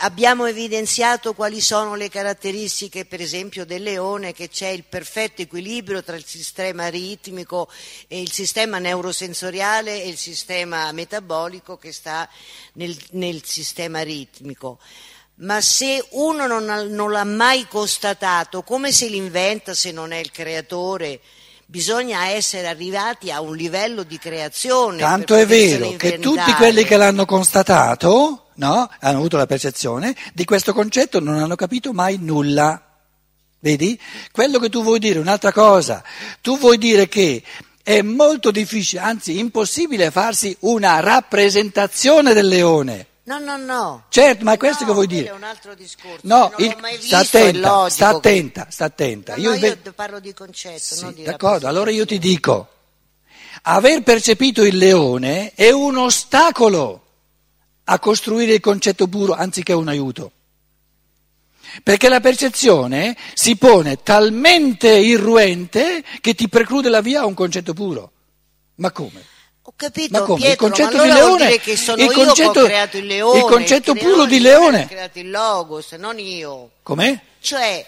Abbiamo 0.00 0.46
evidenziato 0.46 1.34
quali 1.34 1.60
sono 1.60 1.96
le 1.96 2.08
caratteristiche, 2.08 3.04
per 3.04 3.20
esempio, 3.20 3.64
del 3.66 3.82
leone, 3.82 4.32
che 4.32 4.48
c'è 4.48 4.68
il 4.68 4.84
perfetto 4.88 5.42
equilibrio 5.42 6.04
tra 6.04 6.14
il 6.14 6.24
sistema 6.24 6.86
ritmico 6.86 7.68
e 8.06 8.20
il 8.20 8.30
sistema 8.30 8.78
neurosensoriale 8.78 10.04
e 10.04 10.08
il 10.08 10.18
sistema 10.18 10.92
metabolico 10.92 11.78
che 11.78 11.90
sta 11.90 12.28
nel, 12.74 12.96
nel 13.12 13.42
sistema 13.44 14.02
ritmico. 14.02 14.78
Ma 15.38 15.60
se 15.60 16.02
uno 16.12 16.46
non, 16.46 16.70
ha- 16.70 16.84
non 16.84 17.10
l'ha 17.10 17.24
mai 17.24 17.66
constatato, 17.68 18.62
come 18.62 18.90
se 18.90 19.08
l'inventa 19.08 19.74
se 19.74 19.92
non 19.92 20.12
è 20.12 20.16
il 20.16 20.30
creatore? 20.30 21.20
Bisogna 21.66 22.28
essere 22.28 22.68
arrivati 22.68 23.30
a 23.30 23.40
un 23.40 23.54
livello 23.54 24.02
di 24.02 24.18
creazione. 24.18 24.98
Tanto 24.98 25.34
è 25.34 25.44
vero 25.44 25.90
che 25.96 26.18
tutti 26.18 26.52
quelli 26.54 26.84
che 26.84 26.96
l'hanno 26.96 27.26
constatato, 27.26 28.46
no, 28.54 28.88
hanno 29.00 29.18
avuto 29.18 29.36
la 29.36 29.46
percezione, 29.46 30.16
di 30.32 30.44
questo 30.44 30.72
concetto 30.72 31.20
non 31.20 31.36
hanno 31.36 31.56
capito 31.56 31.92
mai 31.92 32.18
nulla. 32.18 32.80
Vedi? 33.58 34.00
Quello 34.32 34.58
che 34.58 34.70
tu 34.70 34.82
vuoi 34.82 35.00
dire 35.00 35.18
è 35.18 35.20
un'altra 35.20 35.52
cosa. 35.52 36.02
Tu 36.40 36.56
vuoi 36.56 36.78
dire 36.78 37.08
che 37.08 37.42
è 37.82 38.00
molto 38.00 38.50
difficile, 38.50 39.02
anzi 39.02 39.38
impossibile 39.38 40.10
farsi 40.10 40.56
una 40.60 41.00
rappresentazione 41.00 42.32
del 42.32 42.46
leone. 42.46 43.06
No, 43.26 43.38
no, 43.40 43.56
no. 43.56 44.04
Certo, 44.08 44.44
ma 44.44 44.52
è 44.52 44.56
questo 44.56 44.82
No, 44.84 44.88
che 44.88 44.94
vuoi 44.94 45.06
dire. 45.08 45.28
è 45.28 45.32
un 45.32 45.42
altro 45.42 45.74
discorso. 45.74 46.20
No, 46.22 46.52
il- 46.58 46.76
sta 47.00 47.18
attenta, 47.18 47.88
sta 47.88 48.08
attenta, 48.08 48.66
sta 48.70 48.84
attenta. 48.84 49.34
No, 49.34 49.42
Io 49.42 49.48
no, 49.48 49.54
inve- 49.56 49.78
io 49.84 49.92
parlo 49.92 50.20
di 50.20 50.32
concetto, 50.32 50.94
Sì, 50.94 51.02
non 51.02 51.12
di 51.14 51.24
d'accordo, 51.24 51.66
allora 51.66 51.90
io 51.90 52.06
ti 52.06 52.20
dico, 52.20 52.68
aver 53.62 54.02
percepito 54.04 54.62
il 54.62 54.76
leone 54.76 55.52
è 55.54 55.70
un 55.72 55.96
ostacolo 55.96 57.02
a 57.84 57.98
costruire 57.98 58.54
il 58.54 58.60
concetto 58.60 59.08
puro 59.08 59.32
anziché 59.32 59.72
un 59.72 59.88
aiuto. 59.88 60.30
Perché 61.82 62.08
la 62.08 62.20
percezione 62.20 63.16
si 63.34 63.56
pone 63.56 64.02
talmente 64.04 64.88
irruente 64.88 66.02
che 66.20 66.34
ti 66.34 66.48
preclude 66.48 66.88
la 66.88 67.00
via 67.00 67.22
a 67.22 67.26
un 67.26 67.34
concetto 67.34 67.74
puro. 67.74 68.12
Ma 68.76 68.92
come? 68.92 69.24
Ho 69.68 69.72
capito, 69.74 70.20
Ma 70.20 70.24
come? 70.24 70.40
Pietro, 70.42 70.66
il 70.66 70.72
concetto 70.72 70.96
ma 70.96 71.02
allora 71.02 71.14
di 71.14 71.20
leone, 71.20 71.46
dire 71.48 71.60
che 71.60 71.76
sono 71.76 72.00
il 72.00 72.08
io 72.08 72.12
concetto, 72.12 72.52
che 72.52 72.58
ho 72.60 72.64
creato 72.66 72.96
il 72.98 73.06
leone. 73.06 73.38
il 73.38 73.44
concetto 73.46 73.92
il 73.92 73.98
puro 73.98 74.24
di 74.24 74.38
leone 74.38 74.82
ha 74.84 74.86
creato 74.86 75.18
il 75.18 75.28
logos, 75.28 75.90
non 75.92 76.20
io. 76.20 76.70
Com'è? 76.84 77.20
Cioè, 77.40 77.84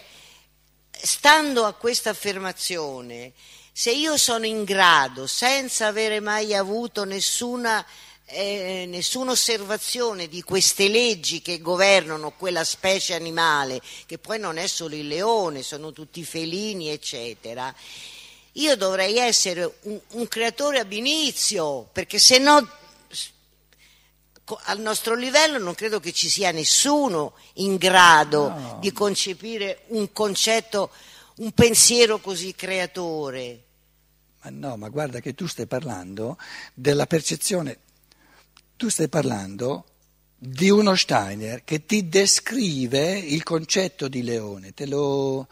stando 0.91 1.65
a 1.65 1.75
questa 1.75 2.11
affermazione, 2.11 3.31
se 3.73 3.93
io 3.93 4.17
sono 4.17 4.45
in 4.45 4.65
grado, 4.65 5.29
senza 5.29 5.87
avere 5.87 6.19
mai 6.19 6.53
avuto 6.53 7.05
nessuna, 7.05 7.87
eh, 8.25 8.87
nessuna 8.89 9.31
osservazione 9.31 10.27
di 10.27 10.43
queste 10.43 10.89
leggi 10.89 11.41
che 11.41 11.61
governano 11.61 12.33
quella 12.33 12.65
specie 12.65 13.15
animale, 13.15 13.81
che 14.05 14.19
poi 14.19 14.41
non 14.41 14.57
è 14.59 14.67
solo 14.67 14.97
il 14.97 15.07
leone, 15.07 15.63
sono 15.63 15.93
tutti 15.93 16.25
felini, 16.25 16.89
eccetera, 16.89 17.73
io 18.59 18.77
dovrei 18.77 19.17
essere 19.19 19.79
un, 19.83 19.99
un 20.13 20.29
creatore 20.29 20.81
ab 20.81 20.93
inizio, 20.93 21.89
perché 21.93 22.19
se 22.19 22.39
no 22.39 22.69
al 24.65 24.81
nostro 24.81 25.15
livello 25.15 25.59
non 25.59 25.75
credo 25.75 26.01
che 26.01 26.13
ci 26.13 26.31
sia 26.31 26.51
nessuno 26.53 27.35
in 27.55 27.77
grado 27.77 28.79
di 28.81 28.93
concepire 28.93 29.83
un 29.89 30.11
concetto, 30.13 30.91
un 31.37 31.53
pensiero 31.53 32.19
così 32.19 32.55
creatore. 32.55 33.65
Ma 34.43 34.51
no, 34.51 34.77
ma 34.77 34.89
guarda 34.89 35.21
che 35.21 35.35
tu 35.35 35.47
stai 35.47 35.67
parlando 35.67 36.39
della 36.73 37.07
percezione 37.07 37.81
Tu 38.77 38.89
stai 38.89 39.09
parlando 39.09 39.85
di 40.37 40.71
uno 40.71 40.95
Steiner 40.95 41.65
che 41.65 41.85
ti 41.85 42.09
descrive 42.09 43.19
il 43.19 43.43
concetto 43.43 44.07
di 44.07 44.23
leone, 44.23 44.73
te 44.73 44.87
lo, 44.87 45.49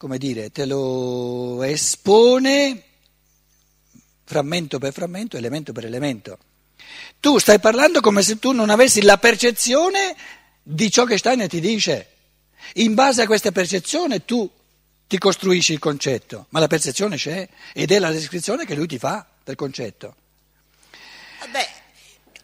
come 0.00 0.16
dire, 0.16 0.50
te 0.50 0.64
lo 0.64 1.62
espone 1.62 2.84
frammento 4.24 4.78
per 4.78 4.94
frammento, 4.94 5.36
elemento 5.36 5.72
per 5.72 5.84
elemento. 5.84 6.38
Tu 7.20 7.36
stai 7.36 7.58
parlando 7.60 8.00
come 8.00 8.22
se 8.22 8.38
tu 8.38 8.52
non 8.52 8.70
avessi 8.70 9.02
la 9.02 9.18
percezione 9.18 10.16
di 10.62 10.90
ciò 10.90 11.04
che 11.04 11.18
Steiner 11.18 11.48
ti 11.48 11.60
dice. 11.60 12.12
In 12.76 12.94
base 12.94 13.20
a 13.20 13.26
questa 13.26 13.52
percezione 13.52 14.24
tu 14.24 14.50
ti 15.06 15.18
costruisci 15.18 15.74
il 15.74 15.78
concetto, 15.78 16.46
ma 16.48 16.60
la 16.60 16.66
percezione 16.66 17.16
c'è 17.16 17.46
ed 17.74 17.90
è 17.90 17.98
la 17.98 18.10
descrizione 18.10 18.64
che 18.64 18.74
lui 18.74 18.86
ti 18.86 18.96
fa 18.96 19.26
del 19.44 19.54
concetto. 19.54 20.14
Vabbè, 21.40 21.68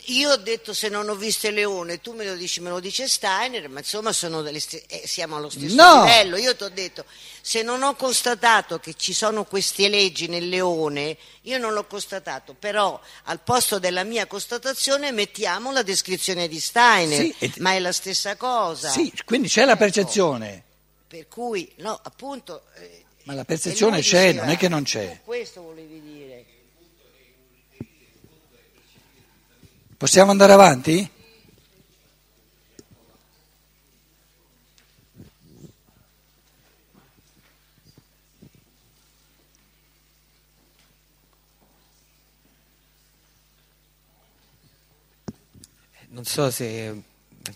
io 0.08 0.30
ho 0.30 0.36
detto 0.36 0.72
se 0.72 0.88
non 0.88 1.08
ho 1.08 1.14
visto 1.14 1.46
il 1.48 1.54
leone, 1.54 2.00
tu 2.00 2.12
me 2.12 2.24
lo 2.24 2.34
dici, 2.34 2.60
me 2.60 2.70
lo 2.70 2.80
dice 2.80 3.08
Steiner, 3.08 3.68
ma 3.68 3.80
insomma 3.80 4.12
st- 4.12 4.84
eh, 4.88 5.02
siamo 5.06 5.36
allo 5.36 5.50
stesso 5.50 5.74
no. 5.74 6.02
livello. 6.04 6.36
Io 6.36 6.54
ti 6.54 6.62
ho 6.64 6.68
detto, 6.68 7.04
se 7.40 7.62
non 7.62 7.82
ho 7.82 7.94
constatato 7.96 8.78
che 8.78 8.94
ci 8.94 9.12
sono 9.12 9.44
queste 9.44 9.88
leggi 9.88 10.28
nel 10.28 10.48
leone, 10.48 11.16
io 11.42 11.58
non 11.58 11.72
l'ho 11.72 11.86
constatato, 11.86 12.54
però 12.54 13.00
al 13.24 13.40
posto 13.40 13.78
della 13.78 14.04
mia 14.04 14.26
constatazione 14.26 15.10
mettiamo 15.12 15.72
la 15.72 15.82
descrizione 15.82 16.46
di 16.48 16.60
Steiner, 16.60 17.20
Sì, 17.20 17.34
e- 17.38 17.52
ma 17.58 17.72
è 17.72 17.78
la 17.78 17.92
stessa 17.92 18.36
cosa. 18.36 18.88
Sì, 18.90 19.12
quindi 19.24 19.48
c'è 19.48 19.64
la 19.64 19.72
Ecco. 19.72 19.80
percezione, 19.80 20.62
Per 21.08 21.26
cui, 21.28 21.70
no, 21.78 21.98
appunto... 22.02 22.62
eh, 22.76 23.04
ma 23.24 23.34
la 23.34 23.44
percezione 23.44 24.00
c'è, 24.02 24.26
diceva- 24.28 24.42
non 24.44 24.52
è 24.52 24.56
che 24.56 24.68
non 24.68 24.82
c'è. 24.84 25.20
Questo 25.24 25.62
volevi 25.62 26.00
dire. 26.00 26.44
Possiamo 29.96 30.30
andare 30.30 30.52
avanti? 30.52 31.10
Non 46.08 46.24
so 46.26 46.50
se 46.50 47.02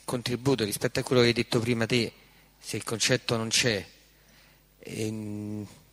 contributo 0.04 0.64
rispetto 0.64 1.00
a 1.00 1.02
quello 1.02 1.20
che 1.20 1.28
hai 1.28 1.32
detto 1.34 1.60
prima 1.60 1.84
te, 1.84 2.10
se 2.58 2.76
il 2.76 2.84
concetto 2.84 3.36
non 3.36 3.48
c'è. 3.48 3.86
Ehm, 4.78 5.62
eh, 5.62 5.89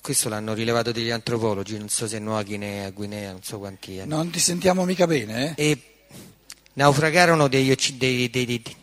questo 0.00 0.28
l'hanno 0.28 0.54
rilevato 0.54 0.92
degli 0.92 1.10
antropologi, 1.10 1.78
non 1.78 1.88
so 1.88 2.06
se 2.08 2.16
a 2.16 2.20
Nuova 2.20 2.42
Guinea, 2.42 2.90
Guinea, 2.90 3.30
non 3.32 3.42
so 3.42 3.58
quanti 3.58 3.98
anni. 3.98 4.08
Non 4.08 4.30
ti 4.30 4.38
sentiamo 4.40 4.84
mica 4.84 5.06
bene, 5.06 5.54
eh? 5.56 5.70
E 5.70 5.82
naufragarono 6.74 7.48
degli, 7.48 7.74
dei- 7.94 8.28
dei- 8.30 8.44
dei- 8.46 8.76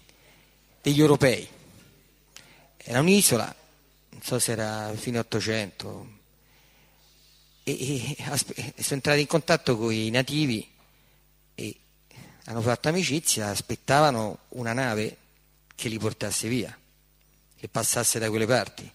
degli 0.82 1.00
europei. 1.00 1.48
Era 2.78 3.00
un'isola, 3.00 3.54
non 4.10 4.22
so 4.22 4.40
se 4.40 4.52
era 4.52 4.92
fine 4.96 5.20
800, 5.20 6.08
e, 7.64 8.16
e 8.18 8.74
sono 8.78 8.96
entrati 8.96 9.22
in 9.22 9.28
contatto 9.28 9.78
con 9.78 9.92
i 9.92 10.10
nativi 10.12 10.68
e 11.56 11.76
hanno 12.46 12.62
fatto 12.62 12.90
amicizia, 12.90 13.50
aspettavano 13.50 14.40
una 14.50 14.74
nave 14.74 15.18
che 15.76 15.90
li 15.90 15.98
portasse 15.98 16.48
via, 16.48 16.78
che 17.58 17.68
passasse 17.68 18.20
da 18.20 18.30
quelle 18.30 18.46
parti. 18.46 18.90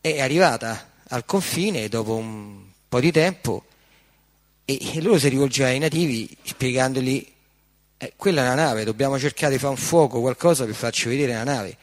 È 0.00 0.20
arrivata 0.20 0.92
al 1.08 1.24
confine 1.24 1.88
dopo 1.88 2.14
un 2.14 2.62
po' 2.88 3.00
di 3.00 3.12
tempo 3.12 3.64
e, 4.64 5.00
loro 5.02 5.18
si 5.18 5.28
rivolgevano 5.28 5.74
ai 5.74 5.80
nativi 5.80 6.36
spiegandogli 6.42 7.32
eh, 7.98 8.12
quella 8.16 8.42
è 8.42 8.44
una 8.44 8.54
nave, 8.54 8.84
dobbiamo 8.84 9.18
cercare 9.18 9.52
di 9.52 9.58
fare 9.58 9.72
un 9.72 9.78
fuoco, 9.78 10.20
qualcosa 10.20 10.64
per 10.64 10.74
farci 10.74 11.08
vedere 11.08 11.32
la 11.34 11.44
nave. 11.44 11.76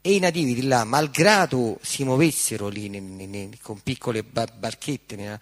E 0.00 0.14
i 0.14 0.18
nativi 0.20 0.54
di 0.54 0.66
là, 0.66 0.84
malgrado 0.84 1.78
si 1.82 2.04
muovessero 2.04 2.68
lì 2.68 2.88
ne- 2.88 3.00
ne- 3.00 3.26
ne- 3.26 3.50
con 3.60 3.80
piccole 3.80 4.22
ba- 4.22 4.46
barchette, 4.46 5.40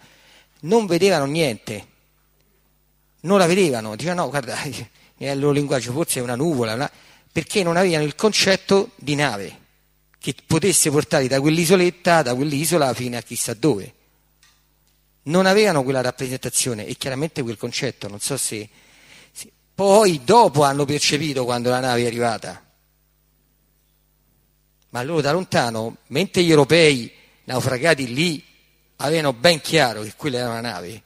non 0.61 0.87
vedevano 0.87 1.25
niente, 1.25 1.85
non 3.21 3.37
la 3.37 3.45
vedevano, 3.45 3.95
dicevano 3.95 4.23
no, 4.23 4.29
guarda, 4.29 4.57
nel 5.17 5.39
loro 5.39 5.51
linguaggio 5.51 5.91
forse 5.91 6.19
è 6.19 6.23
una 6.23 6.35
nuvola, 6.35 6.73
una- 6.73 6.91
perché 7.31 7.61
non 7.61 7.77
avevano 7.77 8.03
il 8.03 8.15
concetto 8.15 8.91
di 8.95 9.13
nave 9.15 9.63
che 10.25 10.33
potesse 10.43 10.89
portarli 10.89 11.27
da 11.27 11.39
quell'isoletta, 11.39 12.23
da 12.23 12.33
quell'isola 12.33 12.91
fino 12.95 13.15
a 13.15 13.21
chissà 13.21 13.53
dove. 13.53 13.93
Non 15.25 15.45
avevano 15.45 15.83
quella 15.83 16.01
rappresentazione 16.01 16.87
e 16.87 16.95
chiaramente 16.95 17.43
quel 17.43 17.57
concetto, 17.57 18.07
non 18.07 18.19
so 18.19 18.35
se... 18.35 18.67
se- 19.31 19.51
Poi 19.75 20.21
dopo 20.23 20.63
hanno 20.63 20.83
percepito 20.83 21.45
quando 21.45 21.69
la 21.69 21.79
nave 21.79 22.01
è 22.01 22.07
arrivata. 22.07 22.59
Ma 24.89 25.03
loro 25.03 25.21
da 25.21 25.31
lontano, 25.31 25.97
mentre 26.07 26.41
gli 26.41 26.49
europei 26.49 27.11
naufragati 27.43 28.11
lì 28.11 28.43
avevano 28.95 29.31
ben 29.33 29.61
chiaro 29.61 30.01
che 30.01 30.13
quella 30.15 30.39
era 30.39 30.49
una 30.49 30.61
nave, 30.61 31.03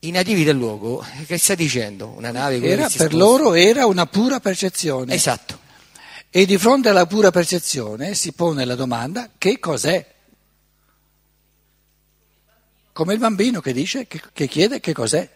i 0.00 0.10
nativi 0.10 0.42
del 0.42 0.56
luogo, 0.56 1.06
che 1.28 1.38
sta 1.38 1.54
dicendo? 1.54 2.08
Una 2.08 2.32
nave 2.32 2.56
Era, 2.60 2.86
che 2.86 2.90
si 2.90 2.96
per 2.98 3.10
sposta. 3.10 3.24
loro 3.24 3.54
era 3.54 3.86
una 3.86 4.06
pura 4.06 4.40
percezione. 4.40 5.14
Esatto. 5.14 5.60
E 6.34 6.46
di 6.46 6.56
fronte 6.56 6.88
alla 6.88 7.04
pura 7.04 7.30
percezione 7.30 8.14
si 8.14 8.32
pone 8.32 8.64
la 8.64 8.74
domanda 8.74 9.28
che 9.36 9.58
cos'è? 9.58 10.14
Come 12.90 13.12
il 13.12 13.18
bambino 13.18 13.60
che 13.60 13.74
dice, 13.74 14.06
che, 14.06 14.18
che 14.32 14.46
chiede 14.46 14.80
che 14.80 14.94
cos'è. 14.94 15.30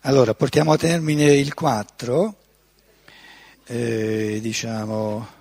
Allora, 0.00 0.32
portiamo 0.32 0.72
a 0.72 0.78
termine 0.78 1.34
il 1.34 1.52
4, 1.52 2.36
eh, 3.66 4.38
diciamo, 4.40 5.36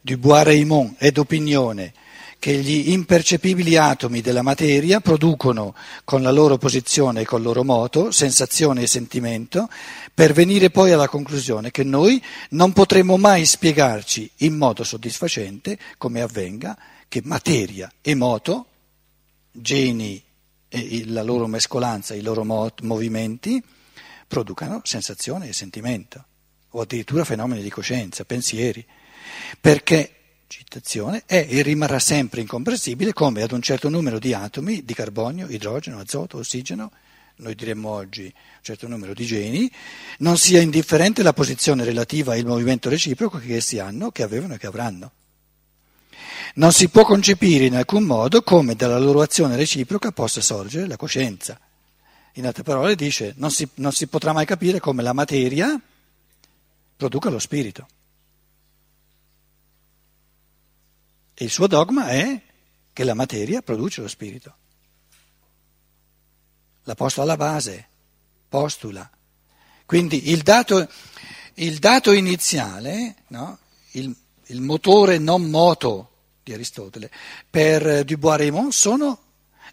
Dubois-Raymond 0.00 0.96
è 0.96 1.10
d'opinione 1.10 1.92
che 2.40 2.54
gli 2.54 2.90
impercepibili 2.90 3.76
atomi 3.76 4.22
della 4.22 4.40
materia 4.40 5.00
producono 5.00 5.74
con 6.04 6.22
la 6.22 6.30
loro 6.30 6.56
posizione 6.56 7.20
e 7.20 7.24
col 7.26 7.42
loro 7.42 7.62
moto 7.64 8.10
sensazione 8.10 8.82
e 8.82 8.86
sentimento 8.86 9.68
per 10.14 10.32
venire 10.32 10.70
poi 10.70 10.90
alla 10.90 11.06
conclusione 11.06 11.70
che 11.70 11.84
noi 11.84 12.20
non 12.50 12.72
potremo 12.72 13.18
mai 13.18 13.44
spiegarci 13.44 14.30
in 14.38 14.56
modo 14.56 14.84
soddisfacente 14.84 15.78
come 15.98 16.22
avvenga 16.22 16.78
che 17.08 17.20
materia 17.24 17.92
e 18.00 18.14
moto, 18.14 18.66
geni 19.52 20.22
e 20.68 21.04
la 21.08 21.22
loro 21.22 21.46
mescolanza, 21.46 22.14
i 22.14 22.22
loro 22.22 22.44
mo- 22.44 22.72
movimenti, 22.82 23.62
producano 24.26 24.80
sensazione 24.84 25.48
e 25.48 25.52
sentimento, 25.52 26.24
o 26.70 26.80
addirittura 26.80 27.24
fenomeni 27.24 27.62
di 27.62 27.68
coscienza, 27.68 28.24
pensieri, 28.24 28.86
perché, 29.60 30.12
citazione, 30.46 31.22
è 31.26 31.46
e 31.48 31.62
rimarrà 31.62 31.98
sempre 31.98 32.40
incomprensibile 32.40 33.12
come 33.12 33.42
ad 33.42 33.52
un 33.52 33.62
certo 33.62 33.88
numero 33.88 34.18
di 34.18 34.32
atomi 34.32 34.84
di 34.84 34.94
carbonio, 34.94 35.46
idrogeno, 35.48 35.98
azoto, 35.98 36.38
ossigeno, 36.38 36.90
noi 37.36 37.54
diremmo 37.54 37.88
oggi 37.88 38.24
un 38.24 38.62
certo 38.62 38.86
numero 38.86 39.14
di 39.14 39.24
geni, 39.24 39.70
non 40.18 40.36
sia 40.36 40.60
indifferente 40.60 41.22
la 41.22 41.32
posizione 41.32 41.84
relativa 41.84 42.36
il 42.36 42.46
movimento 42.46 42.88
reciproco 42.88 43.38
che 43.38 43.56
essi 43.56 43.78
hanno, 43.78 44.10
che 44.10 44.22
avevano 44.22 44.54
e 44.54 44.58
che 44.58 44.66
avranno. 44.66 45.12
Non 46.54 46.72
si 46.72 46.88
può 46.88 47.04
concepire 47.04 47.64
in 47.64 47.76
alcun 47.76 48.04
modo 48.04 48.42
come 48.42 48.74
dalla 48.74 48.98
loro 48.98 49.22
azione 49.22 49.56
reciproca 49.56 50.10
possa 50.10 50.40
sorgere 50.40 50.86
la 50.86 50.96
coscienza. 50.96 51.58
In 52.34 52.46
altre 52.46 52.62
parole 52.62 52.94
dice, 52.94 53.34
non 53.36 53.50
si, 53.50 53.68
non 53.74 53.92
si 53.92 54.06
potrà 54.06 54.32
mai 54.32 54.46
capire 54.46 54.80
come 54.80 55.02
la 55.02 55.12
materia 55.12 55.80
produca 56.96 57.30
lo 57.30 57.38
spirito. 57.38 57.86
E 61.40 61.44
il 61.44 61.50
suo 61.50 61.66
dogma 61.66 62.10
è 62.10 62.38
che 62.92 63.02
la 63.02 63.14
materia 63.14 63.62
produce 63.62 64.02
lo 64.02 64.08
spirito. 64.08 64.54
L'ha 66.82 66.94
posto 66.94 67.22
alla 67.22 67.38
base, 67.38 67.88
postula. 68.46 69.10
Quindi 69.86 70.32
il 70.32 70.42
dato, 70.42 70.86
il 71.54 71.78
dato 71.78 72.12
iniziale, 72.12 73.22
no? 73.28 73.58
il, 73.92 74.14
il 74.48 74.60
motore 74.60 75.16
non 75.16 75.48
moto 75.48 76.10
di 76.42 76.52
Aristotele, 76.52 77.10
per 77.48 78.04
Dubois-Raymond 78.04 78.72
sono 78.72 79.18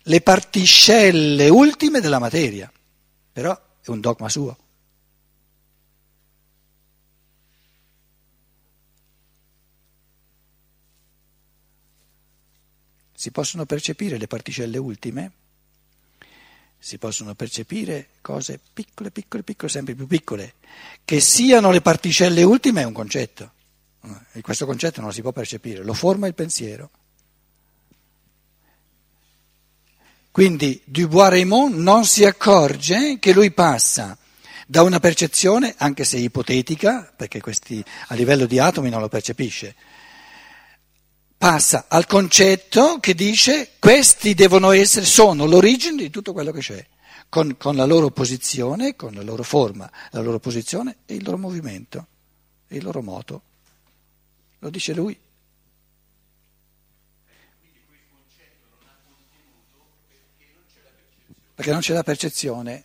le 0.03 0.21
particelle 0.21 1.49
ultime 1.49 1.99
della 1.99 2.19
materia, 2.19 2.71
però 3.34 3.51
è 3.82 3.89
un 3.89 3.99
dogma 3.99 4.30
suo. 4.30 4.58
Si 13.19 13.32
possono 13.32 13.65
percepire 13.65 14.19
le 14.19 14.27
particelle 14.27 14.77
ultime? 14.77 15.32
si 16.80 16.97
possono 16.97 17.34
percepire 17.34 18.10
cose 18.21 18.60
piccole, 18.71 19.12
piccole, 19.12 19.43
piccole, 19.43 19.71
sempre 19.71 19.95
più 19.95 20.08
piccole. 20.08 20.53
Che 21.03 21.19
siano 21.19 21.71
le 21.71 21.82
particelle 21.82 22.43
ultime 22.43 22.82
è 22.82 22.86
un 22.86 22.93
concetto. 22.93 23.51
E 24.34 24.41
questo 24.41 24.65
concetto 24.65 24.99
non 24.99 25.10
lo 25.10 25.15
si 25.15 25.21
può 25.21 25.32
percepire, 25.32 25.84
lo 25.84 25.93
forma 25.93 26.27
il 26.27 26.34
pensiero. 26.34 26.89
Quindi 30.32 30.80
Dubois-Raymond 30.86 31.75
non 31.75 32.06
si 32.06 32.23
accorge 32.23 33.17
che 33.19 33.34
lui 33.34 33.51
passa 33.51 34.15
da 34.67 34.84
una 34.84 34.99
percezione, 34.99 35.73
anche 35.77 36.03
se 36.03 36.17
ipotetica, 36.17 37.12
perché 37.15 37.41
questi 37.41 37.84
a 38.08 38.13
livello 38.13 38.45
di 38.45 38.60
atomi 38.60 38.89
non 38.89 39.01
lo 39.01 39.10
percepisce, 39.10 39.75
passa 41.38 41.86
al 41.88 42.08
concetto 42.08 43.00
che 43.00 43.13
dice 43.13 43.73
questi 43.80 44.34
devono 44.34 44.71
essere, 44.71 45.06
sono 45.06 45.45
l'origine 45.45 46.02
di 46.02 46.10
tutto 46.10 46.34
quello 46.34 46.52
che 46.52 46.62
c'è, 46.62 46.86
con, 47.30 47.56
con 47.58 47.76
la 47.76 47.86
loro 47.86 48.10
posizione, 48.10 48.95
con 48.95 49.13
la 49.13 49.21
loro 49.21 49.43
forma, 49.43 49.89
la 50.12 50.21
loro 50.21 50.39
posizione 50.39 50.97
e 51.06 51.15
il 51.15 51.23
loro 51.23 51.38
movimento, 51.38 52.08
il 52.69 52.84
loro 52.84 53.02
moto. 53.02 53.41
Lo 54.60 54.69
dice 54.69 54.93
lui. 54.93 55.17
Perché 61.54 61.71
non 61.71 61.82
c'è 61.82 61.93
la 61.93 62.04
percezione. 62.04 62.84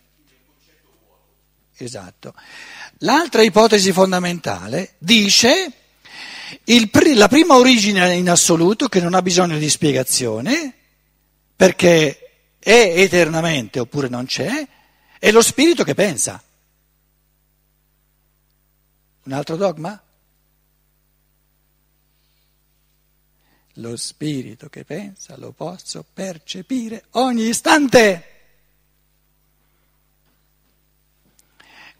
Esatto. 1.77 2.33
L'altra 2.99 3.41
ipotesi 3.41 3.91
fondamentale 3.91 4.95
dice 4.97 5.82
il, 6.65 6.89
la 7.15 7.27
prima 7.27 7.55
origine 7.55 8.15
in 8.15 8.29
assoluto 8.29 8.87
che 8.87 8.99
non 8.99 9.13
ha 9.13 9.21
bisogno 9.21 9.57
di 9.57 9.69
spiegazione 9.69 10.73
perché 11.55 12.17
è 12.59 12.93
eternamente 12.95 13.79
oppure 13.79 14.07
non 14.07 14.25
c'è, 14.25 14.67
è 15.19 15.31
lo 15.31 15.41
spirito 15.41 15.83
che 15.83 15.93
pensa. 15.93 16.41
Un 19.23 19.31
altro 19.31 19.55
dogma? 19.55 20.01
Lo 23.77 23.95
spirito 23.95 24.69
che 24.69 24.83
pensa 24.83 25.35
lo 25.37 25.51
posso 25.51 26.05
percepire 26.13 27.05
ogni 27.11 27.47
istante. 27.47 28.32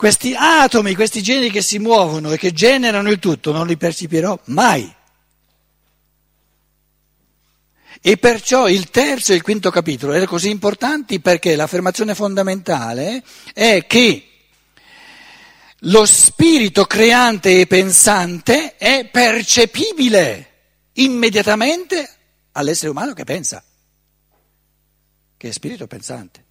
Questi 0.04 0.36
atomi, 0.38 0.96
questi 0.96 1.22
geni 1.24 1.50
che 1.50 1.62
si 1.62 1.80
muovono 1.80 2.34
e 2.34 2.38
che 2.38 2.52
generano 2.52 3.10
il 3.10 3.20
tutto, 3.20 3.54
non 3.54 3.66
li 3.66 3.78
percepirò 3.78 4.38
mai. 4.48 4.94
E 8.02 8.18
perciò 8.18 8.68
il 8.68 8.89
terzo 8.89 9.32
e 9.32 9.36
il 9.36 9.42
quinto 9.42 9.72
capitolo 9.72 10.12
erano 10.12 10.28
così 10.28 10.50
importanti 10.50 11.22
perché 11.22 11.56
l'affermazione 11.56 12.16
fondamentale 12.16 13.24
è 13.54 13.86
che 13.88 14.28
lo 15.78 16.06
spirito 16.06 16.84
creante 16.84 17.62
e 17.62 17.66
pensante 17.66 18.76
è 18.76 19.08
percepibile 19.10 20.50
immediatamente 20.96 22.10
all'essere 22.52 22.89
umano 22.89 23.13
che 23.13 23.24
pensa, 23.24 23.63
che 25.38 25.48
è 25.48 25.52
spirito 25.54 25.88
pensante 25.88 26.44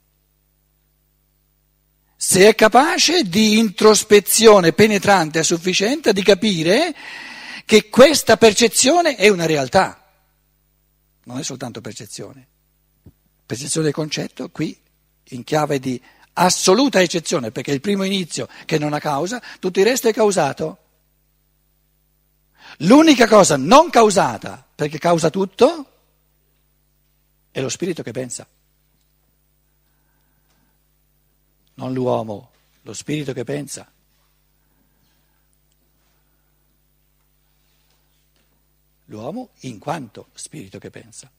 se 2.24 2.46
è 2.46 2.54
capace 2.54 3.24
di 3.24 3.58
introspezione 3.58 4.72
penetrante 4.72 5.40
e 5.40 5.42
sufficiente 5.42 6.12
di 6.12 6.22
capire 6.22 6.94
che 7.64 7.88
questa 7.88 8.36
percezione 8.36 9.16
è 9.16 9.26
una 9.26 9.44
realtà, 9.44 10.08
non 11.24 11.40
è 11.40 11.42
soltanto 11.42 11.80
percezione. 11.80 12.46
Percezione 13.44 13.86
del 13.86 13.94
concetto 13.94 14.50
qui 14.50 14.80
in 15.30 15.42
chiave 15.42 15.80
di 15.80 16.00
assoluta 16.34 17.02
eccezione, 17.02 17.50
perché 17.50 17.72
è 17.72 17.74
il 17.74 17.80
primo 17.80 18.04
inizio 18.04 18.48
che 18.66 18.78
non 18.78 18.92
ha 18.92 19.00
causa, 19.00 19.42
tutto 19.58 19.80
il 19.80 19.86
resto 19.86 20.06
è 20.06 20.12
causato. 20.12 20.78
L'unica 22.78 23.26
cosa 23.26 23.56
non 23.56 23.90
causata, 23.90 24.64
perché 24.72 24.98
causa 24.98 25.28
tutto, 25.28 25.86
è 27.50 27.60
lo 27.60 27.68
spirito 27.68 28.04
che 28.04 28.12
pensa. 28.12 28.46
Non 31.74 31.92
l'uomo, 31.92 32.50
lo 32.82 32.92
spirito 32.92 33.32
che 33.32 33.44
pensa. 33.44 33.90
L'uomo 39.06 39.50
in 39.60 39.78
quanto 39.78 40.28
spirito 40.34 40.78
che 40.78 40.90
pensa, 40.90 41.30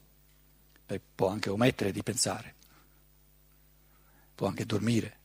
può 1.15 1.28
anche 1.28 1.50
omettere 1.50 1.91
di 1.91 2.04
pensare, 2.04 2.54
può 4.36 4.48
anche 4.48 4.65
dormire. 4.65 5.22